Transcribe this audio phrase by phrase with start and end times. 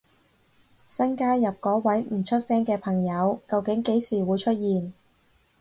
[0.87, 4.91] 新加入嗰位唔出聲嘅朋友究竟幾時會出現？